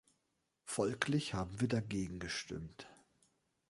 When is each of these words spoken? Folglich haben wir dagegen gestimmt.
Folglich 0.65 1.35
haben 1.35 1.61
wir 1.61 1.67
dagegen 1.67 2.17
gestimmt. 2.17 2.87